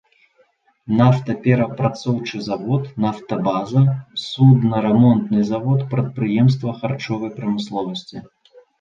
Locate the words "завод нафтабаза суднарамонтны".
2.47-5.47